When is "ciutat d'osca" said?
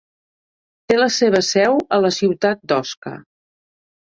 2.17-3.15